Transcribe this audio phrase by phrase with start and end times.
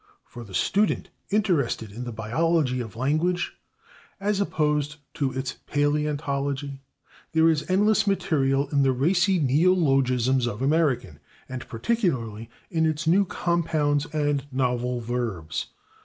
[0.25, 3.53] For the student interested in the biology of language,
[4.19, 6.79] as opposed to its paleontology,
[7.33, 13.25] there is endless material in the racy neologisms of American, and particularly in its new
[13.25, 15.67] compounds and novel verbs.